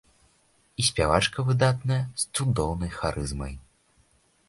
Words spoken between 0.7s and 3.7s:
І спявачка выдатная, з цудоўнай харызмай.